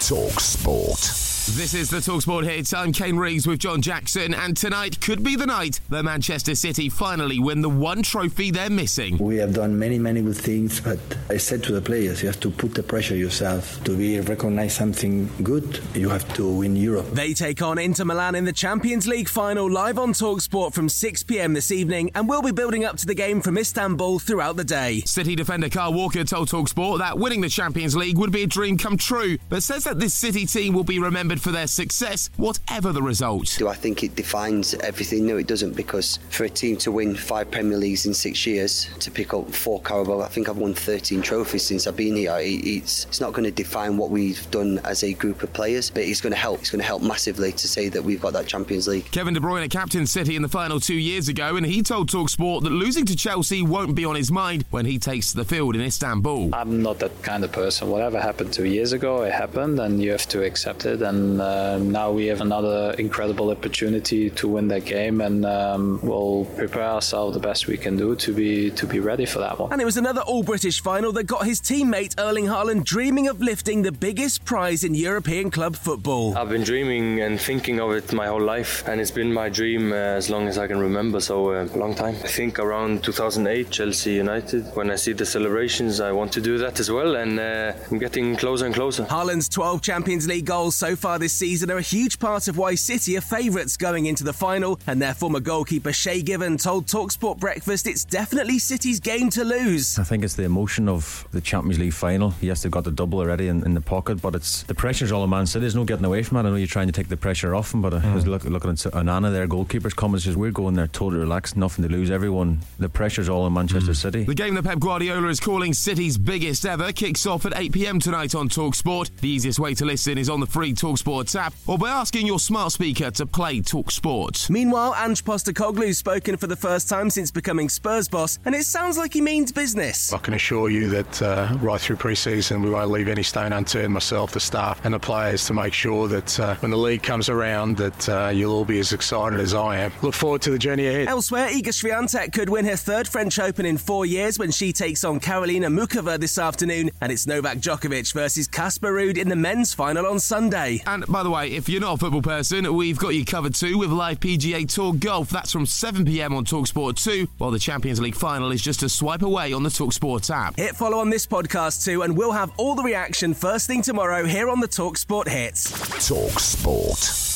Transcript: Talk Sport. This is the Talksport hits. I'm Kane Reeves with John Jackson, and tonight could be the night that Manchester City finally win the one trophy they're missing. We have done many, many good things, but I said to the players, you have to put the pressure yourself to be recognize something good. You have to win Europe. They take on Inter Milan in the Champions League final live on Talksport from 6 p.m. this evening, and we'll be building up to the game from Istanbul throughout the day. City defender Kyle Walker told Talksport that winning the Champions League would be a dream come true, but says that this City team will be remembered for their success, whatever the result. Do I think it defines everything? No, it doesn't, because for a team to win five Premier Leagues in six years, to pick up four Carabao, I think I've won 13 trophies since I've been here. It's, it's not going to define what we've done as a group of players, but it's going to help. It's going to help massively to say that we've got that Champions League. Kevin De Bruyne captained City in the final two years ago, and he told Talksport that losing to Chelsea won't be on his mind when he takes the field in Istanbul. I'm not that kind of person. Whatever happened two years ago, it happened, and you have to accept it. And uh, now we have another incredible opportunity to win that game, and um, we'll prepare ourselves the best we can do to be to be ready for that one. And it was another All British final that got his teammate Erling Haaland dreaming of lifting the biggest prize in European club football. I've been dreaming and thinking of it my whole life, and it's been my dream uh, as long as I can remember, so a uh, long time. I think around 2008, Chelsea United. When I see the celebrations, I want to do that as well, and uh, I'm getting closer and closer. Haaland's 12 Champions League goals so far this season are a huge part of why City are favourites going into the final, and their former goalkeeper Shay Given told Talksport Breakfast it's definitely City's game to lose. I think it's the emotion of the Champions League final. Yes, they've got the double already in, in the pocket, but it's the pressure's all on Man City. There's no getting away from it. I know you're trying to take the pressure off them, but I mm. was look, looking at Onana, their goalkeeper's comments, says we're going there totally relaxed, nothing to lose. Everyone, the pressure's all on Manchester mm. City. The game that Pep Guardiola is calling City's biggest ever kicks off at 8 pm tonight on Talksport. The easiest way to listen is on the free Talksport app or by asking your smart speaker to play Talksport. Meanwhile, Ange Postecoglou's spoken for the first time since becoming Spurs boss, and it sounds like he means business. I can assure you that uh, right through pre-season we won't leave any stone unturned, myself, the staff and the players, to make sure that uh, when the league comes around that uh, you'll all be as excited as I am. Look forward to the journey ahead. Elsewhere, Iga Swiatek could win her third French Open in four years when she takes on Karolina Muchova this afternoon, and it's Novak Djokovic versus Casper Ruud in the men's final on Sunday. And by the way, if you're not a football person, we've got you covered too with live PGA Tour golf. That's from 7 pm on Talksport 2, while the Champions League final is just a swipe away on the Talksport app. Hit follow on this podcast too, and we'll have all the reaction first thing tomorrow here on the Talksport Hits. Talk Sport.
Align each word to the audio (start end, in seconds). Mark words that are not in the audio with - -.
Talk 0.00 0.40
Sport. 0.40 1.30
This 1.56 1.74
is 1.74 1.90
the 1.90 1.96
Talksport 1.96 2.44
hits. 2.44 2.72
I'm 2.72 2.92
Kane 2.92 3.16
Reeves 3.16 3.46
with 3.46 3.58
John 3.58 3.82
Jackson, 3.82 4.34
and 4.34 4.56
tonight 4.56 5.00
could 5.00 5.24
be 5.24 5.34
the 5.34 5.46
night 5.46 5.80
that 5.88 6.04
Manchester 6.04 6.54
City 6.54 6.88
finally 6.88 7.40
win 7.40 7.60
the 7.60 7.68
one 7.68 8.02
trophy 8.02 8.52
they're 8.52 8.70
missing. 8.70 9.18
We 9.18 9.38
have 9.38 9.54
done 9.54 9.76
many, 9.76 9.98
many 9.98 10.22
good 10.22 10.36
things, 10.36 10.80
but 10.80 11.00
I 11.28 11.38
said 11.38 11.64
to 11.64 11.72
the 11.72 11.80
players, 11.80 12.22
you 12.22 12.28
have 12.28 12.38
to 12.40 12.50
put 12.50 12.74
the 12.74 12.84
pressure 12.84 13.16
yourself 13.16 13.82
to 13.84 13.96
be 13.96 14.20
recognize 14.20 14.74
something 14.74 15.28
good. 15.42 15.80
You 15.94 16.08
have 16.10 16.32
to 16.34 16.48
win 16.48 16.76
Europe. 16.76 17.10
They 17.12 17.32
take 17.34 17.62
on 17.62 17.78
Inter 17.78 18.04
Milan 18.04 18.36
in 18.36 18.44
the 18.44 18.52
Champions 18.52 19.08
League 19.08 19.28
final 19.28 19.68
live 19.68 19.98
on 19.98 20.12
Talksport 20.12 20.72
from 20.72 20.88
6 20.88 21.22
p.m. 21.24 21.54
this 21.54 21.72
evening, 21.72 22.12
and 22.14 22.28
we'll 22.28 22.42
be 22.42 22.52
building 22.52 22.84
up 22.84 22.96
to 22.98 23.06
the 23.06 23.14
game 23.14 23.40
from 23.40 23.58
Istanbul 23.58 24.20
throughout 24.20 24.56
the 24.56 24.64
day. 24.64 25.00
City 25.00 25.34
defender 25.34 25.68
Kyle 25.68 25.92
Walker 25.92 26.22
told 26.22 26.48
Talksport 26.48 26.98
that 26.98 27.18
winning 27.18 27.40
the 27.40 27.48
Champions 27.48 27.96
League 27.96 28.18
would 28.18 28.30
be 28.30 28.44
a 28.44 28.46
dream 28.46 28.78
come 28.78 28.96
true, 28.96 29.36
but 29.48 29.64
says 29.64 29.84
that 29.90 29.98
this 29.98 30.14
City 30.14 30.46
team 30.46 30.72
will 30.72 30.84
be 30.84 31.00
remembered 31.00 31.40
for 31.40 31.50
their 31.50 31.66
success, 31.66 32.30
whatever 32.36 32.92
the 32.92 33.02
result. 33.02 33.56
Do 33.58 33.66
I 33.66 33.74
think 33.74 34.04
it 34.04 34.14
defines 34.14 34.72
everything? 34.74 35.26
No, 35.26 35.36
it 35.36 35.48
doesn't, 35.48 35.74
because 35.74 36.20
for 36.30 36.44
a 36.44 36.48
team 36.48 36.76
to 36.76 36.92
win 36.92 37.16
five 37.16 37.50
Premier 37.50 37.76
Leagues 37.76 38.06
in 38.06 38.14
six 38.14 38.46
years, 38.46 38.88
to 39.00 39.10
pick 39.10 39.34
up 39.34 39.52
four 39.52 39.82
Carabao, 39.82 40.20
I 40.20 40.28
think 40.28 40.48
I've 40.48 40.58
won 40.58 40.74
13 40.74 41.22
trophies 41.22 41.66
since 41.66 41.88
I've 41.88 41.96
been 41.96 42.14
here. 42.14 42.36
It's, 42.38 43.06
it's 43.06 43.20
not 43.20 43.32
going 43.32 43.42
to 43.46 43.50
define 43.50 43.96
what 43.96 44.10
we've 44.10 44.48
done 44.52 44.78
as 44.84 45.02
a 45.02 45.12
group 45.12 45.42
of 45.42 45.52
players, 45.52 45.90
but 45.90 46.04
it's 46.04 46.20
going 46.20 46.32
to 46.32 46.38
help. 46.38 46.60
It's 46.60 46.70
going 46.70 46.82
to 46.82 46.86
help 46.86 47.02
massively 47.02 47.50
to 47.50 47.66
say 47.66 47.88
that 47.88 48.04
we've 48.04 48.20
got 48.20 48.32
that 48.34 48.46
Champions 48.46 48.86
League. 48.86 49.10
Kevin 49.10 49.34
De 49.34 49.40
Bruyne 49.40 49.68
captained 49.68 50.08
City 50.08 50.36
in 50.36 50.42
the 50.42 50.48
final 50.48 50.78
two 50.78 50.94
years 50.94 51.28
ago, 51.28 51.56
and 51.56 51.66
he 51.66 51.82
told 51.82 52.10
Talksport 52.10 52.62
that 52.62 52.70
losing 52.70 53.06
to 53.06 53.16
Chelsea 53.16 53.60
won't 53.60 53.96
be 53.96 54.04
on 54.04 54.14
his 54.14 54.30
mind 54.30 54.64
when 54.70 54.86
he 54.86 55.00
takes 55.00 55.32
the 55.32 55.44
field 55.44 55.74
in 55.74 55.80
Istanbul. 55.80 56.50
I'm 56.54 56.80
not 56.80 57.00
that 57.00 57.24
kind 57.24 57.42
of 57.42 57.50
person. 57.50 57.88
Whatever 57.88 58.20
happened 58.20 58.52
two 58.52 58.66
years 58.66 58.92
ago, 58.92 59.22
it 59.22 59.32
happened, 59.32 59.79
and 59.80 60.02
you 60.02 60.10
have 60.12 60.26
to 60.28 60.42
accept 60.44 60.86
it. 60.86 61.02
And 61.02 61.40
uh, 61.40 61.78
now 61.78 62.12
we 62.12 62.26
have 62.26 62.40
another 62.40 62.94
incredible 62.98 63.50
opportunity 63.50 64.30
to 64.30 64.48
win 64.48 64.68
that 64.68 64.84
game, 64.84 65.20
and 65.20 65.44
um, 65.44 66.00
we'll 66.02 66.44
prepare 66.56 66.84
ourselves 66.84 67.34
the 67.34 67.40
best 67.40 67.66
we 67.66 67.76
can 67.76 67.96
do 67.96 68.14
to 68.16 68.32
be 68.32 68.70
to 68.72 68.86
be 68.86 69.00
ready 69.00 69.26
for 69.26 69.38
that 69.40 69.58
one. 69.58 69.72
And 69.72 69.80
it 69.80 69.84
was 69.84 69.96
another 69.96 70.22
All 70.22 70.42
British 70.42 70.82
final 70.82 71.12
that 71.12 71.24
got 71.24 71.46
his 71.46 71.60
teammate 71.60 72.14
Erling 72.18 72.46
Haaland 72.46 72.84
dreaming 72.84 73.28
of 73.28 73.40
lifting 73.40 73.82
the 73.82 73.92
biggest 73.92 74.44
prize 74.44 74.84
in 74.84 74.94
European 74.94 75.50
club 75.50 75.76
football. 75.76 76.36
I've 76.36 76.48
been 76.48 76.64
dreaming 76.64 77.20
and 77.20 77.40
thinking 77.40 77.80
of 77.80 77.92
it 77.92 78.12
my 78.12 78.26
whole 78.26 78.42
life, 78.42 78.86
and 78.88 79.00
it's 79.00 79.10
been 79.10 79.32
my 79.32 79.48
dream 79.48 79.92
uh, 79.92 80.20
as 80.20 80.30
long 80.30 80.48
as 80.48 80.58
I 80.58 80.66
can 80.66 80.78
remember, 80.78 81.20
so 81.20 81.50
a 81.52 81.62
uh, 81.62 81.76
long 81.76 81.94
time. 81.94 82.16
I 82.24 82.28
think 82.28 82.58
around 82.58 83.04
2008, 83.04 83.70
Chelsea 83.70 84.12
United. 84.14 84.64
When 84.74 84.90
I 84.90 84.96
see 84.96 85.12
the 85.12 85.26
celebrations, 85.26 86.00
I 86.00 86.12
want 86.12 86.32
to 86.32 86.40
do 86.40 86.58
that 86.58 86.80
as 86.80 86.90
well, 86.90 87.16
and 87.16 87.38
uh, 87.38 87.72
I'm 87.90 87.98
getting 87.98 88.36
closer 88.36 88.66
and 88.66 88.74
closer. 88.74 89.04
Haaland's 89.04 89.48
12 89.48 89.69
Champions 89.78 90.26
League 90.26 90.46
goals 90.46 90.74
so 90.74 90.96
far 90.96 91.18
this 91.18 91.32
season 91.32 91.70
are 91.70 91.78
a 91.78 91.82
huge 91.82 92.18
part 92.18 92.48
of 92.48 92.56
why 92.56 92.74
City 92.74 93.16
are 93.16 93.20
favourites 93.20 93.76
going 93.76 94.06
into 94.06 94.24
the 94.24 94.32
final, 94.32 94.80
and 94.86 95.00
their 95.00 95.14
former 95.14 95.40
goalkeeper 95.40 95.92
Shay 95.92 96.22
Given 96.22 96.56
told 96.56 96.86
Talksport 96.86 97.38
Breakfast 97.38 97.86
it's 97.86 98.04
definitely 98.04 98.58
City's 98.58 99.00
game 99.00 99.30
to 99.30 99.44
lose. 99.44 99.98
I 99.98 100.04
think 100.04 100.24
it's 100.24 100.34
the 100.34 100.44
emotion 100.44 100.88
of 100.88 101.26
the 101.32 101.40
Champions 101.40 101.78
League 101.78 101.92
final. 101.92 102.34
Yes, 102.40 102.62
they've 102.62 102.72
got 102.72 102.84
the 102.84 102.90
double 102.90 103.20
already 103.20 103.48
in, 103.48 103.64
in 103.64 103.74
the 103.74 103.80
pocket, 103.80 104.20
but 104.20 104.34
it's 104.34 104.62
the 104.64 104.74
pressure's 104.74 105.12
all 105.12 105.22
on 105.22 105.30
Man 105.30 105.46
City. 105.46 105.60
There's 105.60 105.76
no 105.76 105.84
getting 105.84 106.04
away 106.04 106.22
from 106.22 106.38
it. 106.38 106.40
I 106.40 106.42
know 106.50 106.56
you're 106.56 106.66
trying 106.66 106.88
to 106.88 106.92
take 106.92 107.08
the 107.08 107.16
pressure 107.16 107.54
off 107.54 107.70
them, 107.70 107.82
but 107.82 107.94
I 107.94 108.00
mm. 108.00 108.14
was 108.14 108.26
look, 108.26 108.44
looking 108.44 108.70
at 108.70 108.76
Onana, 108.76 109.30
their 109.30 109.46
goalkeeper's 109.46 109.94
comments, 109.94 110.24
says 110.24 110.36
we're 110.36 110.50
going 110.50 110.74
there 110.74 110.88
totally 110.88 111.20
relaxed, 111.20 111.56
nothing 111.56 111.86
to 111.86 111.90
lose. 111.90 112.10
Everyone, 112.10 112.60
the 112.78 112.88
pressure's 112.88 113.28
all 113.28 113.42
on 113.42 113.52
Manchester 113.52 113.92
mm. 113.92 113.96
City. 113.96 114.24
The 114.24 114.34
game 114.34 114.54
that 114.54 114.64
Pep 114.64 114.80
Guardiola 114.80 115.28
is 115.28 115.38
calling 115.38 115.74
City's 115.74 116.18
biggest 116.18 116.66
ever 116.66 116.92
kicks 116.92 117.26
off 117.26 117.46
at 117.46 117.52
8 117.56 117.72
pm 117.72 118.00
tonight 118.00 118.34
on 118.34 118.48
Talksport. 118.48 119.10
The 119.20 119.28
easiest 119.28 119.59
way 119.60 119.74
to 119.74 119.84
listen 119.84 120.18
is 120.18 120.28
on 120.28 120.40
the 120.40 120.46
free 120.46 120.72
Talksport 120.72 121.38
app 121.38 121.52
or 121.66 121.78
by 121.78 121.90
asking 121.90 122.26
your 122.26 122.38
smart 122.38 122.72
speaker 122.72 123.10
to 123.12 123.26
play 123.26 123.60
Talksport. 123.60 124.48
Meanwhile, 124.50 124.96
Ange 124.98 125.24
Postecoglou's 125.24 125.98
spoken 125.98 126.36
for 126.36 126.46
the 126.46 126.56
first 126.56 126.88
time 126.88 127.10
since 127.10 127.30
becoming 127.30 127.68
Spurs 127.68 128.08
boss, 128.08 128.38
and 128.44 128.54
it 128.54 128.64
sounds 128.64 128.98
like 128.98 129.12
he 129.12 129.20
means 129.20 129.52
business. 129.52 130.12
I 130.12 130.18
can 130.18 130.34
assure 130.34 130.70
you 130.70 130.88
that 130.88 131.22
uh, 131.22 131.56
right 131.60 131.80
through 131.80 131.96
pre-season 131.96 132.62
we 132.62 132.70
won't 132.70 132.90
leave 132.90 133.08
any 133.08 133.22
stone 133.22 133.52
unturned, 133.52 133.92
myself, 133.92 134.32
the 134.32 134.40
staff 134.40 134.84
and 134.84 134.94
the 134.94 134.98
players, 134.98 135.46
to 135.46 135.54
make 135.54 135.74
sure 135.74 136.08
that 136.08 136.40
uh, 136.40 136.54
when 136.56 136.70
the 136.70 136.76
league 136.76 137.02
comes 137.02 137.28
around 137.28 137.76
that 137.76 138.08
uh, 138.08 138.28
you'll 138.28 138.52
all 138.52 138.64
be 138.64 138.78
as 138.78 138.92
excited 138.92 139.38
as 139.38 139.54
I 139.54 139.78
am. 139.78 139.92
Look 140.02 140.14
forward 140.14 140.42
to 140.42 140.50
the 140.50 140.58
journey 140.58 140.86
ahead. 140.86 141.08
Elsewhere, 141.08 141.48
Iga 141.48 141.68
Swiatek 141.68 142.32
could 142.32 142.48
win 142.48 142.64
her 142.64 142.76
third 142.76 143.06
French 143.06 143.38
Open 143.38 143.66
in 143.66 143.76
four 143.76 144.06
years 144.06 144.38
when 144.38 144.50
she 144.50 144.72
takes 144.72 145.04
on 145.04 145.20
Karolina 145.20 145.66
Muchova 145.66 146.18
this 146.18 146.38
afternoon, 146.38 146.90
and 147.00 147.12
it's 147.12 147.26
Novak 147.26 147.58
Djokovic 147.58 148.12
versus 148.14 148.48
Casper 148.48 148.92
Ruud 148.92 149.18
in 149.18 149.28
the 149.28 149.36
men's 149.50 149.74
final 149.74 150.06
on 150.06 150.20
Sunday. 150.20 150.80
And 150.86 151.04
by 151.08 151.24
the 151.24 151.30
way, 151.30 151.50
if 151.50 151.68
you're 151.68 151.80
not 151.80 151.94
a 151.94 151.96
football 151.96 152.22
person, 152.22 152.72
we've 152.72 152.98
got 152.98 153.16
you 153.16 153.24
covered 153.24 153.52
too 153.52 153.78
with 153.78 153.90
live 153.90 154.20
PGA 154.20 154.72
Tour 154.72 154.92
golf. 154.94 155.28
That's 155.28 155.50
from 155.50 155.66
7 155.66 156.04
pm 156.04 156.32
on 156.32 156.44
Talksport 156.44 157.02
2, 157.02 157.26
while 157.38 157.50
the 157.50 157.58
Champions 157.58 158.00
League 158.00 158.14
final 158.14 158.52
is 158.52 158.62
just 158.62 158.84
a 158.84 158.88
swipe 158.88 159.22
away 159.22 159.52
on 159.52 159.64
the 159.64 159.68
Talksport 159.68 160.30
app. 160.30 160.56
Hit 160.56 160.76
follow 160.76 160.98
on 160.98 161.10
this 161.10 161.26
podcast 161.26 161.84
too, 161.84 162.02
and 162.02 162.16
we'll 162.16 162.30
have 162.30 162.52
all 162.58 162.76
the 162.76 162.84
reaction 162.84 163.34
first 163.34 163.66
thing 163.66 163.82
tomorrow 163.82 164.24
here 164.24 164.48
on 164.48 164.60
the 164.60 164.68
Talksport 164.68 165.26
Hits. 165.26 166.08
Talk 166.08 166.38
Sport. 166.38 167.29